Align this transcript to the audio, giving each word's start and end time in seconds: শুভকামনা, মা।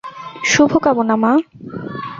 শুভকামনা, 0.43 1.15
মা। 1.15 1.31